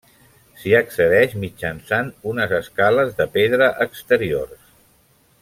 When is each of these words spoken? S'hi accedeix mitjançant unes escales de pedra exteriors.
S'hi 0.61 0.71
accedeix 0.77 1.35
mitjançant 1.43 2.09
unes 2.31 2.57
escales 2.61 3.13
de 3.21 3.29
pedra 3.37 3.69
exteriors. 3.87 4.67